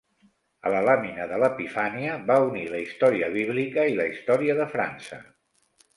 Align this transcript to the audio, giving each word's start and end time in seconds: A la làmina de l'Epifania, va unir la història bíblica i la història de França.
A 0.67 0.71
la 0.75 0.79
làmina 0.87 1.27
de 1.33 1.37
l'Epifania, 1.43 2.15
va 2.31 2.39
unir 2.47 2.65
la 2.71 2.81
història 2.87 3.29
bíblica 3.39 3.87
i 3.93 3.97
la 4.01 4.11
història 4.15 4.57
de 4.63 4.71
França. 4.77 5.25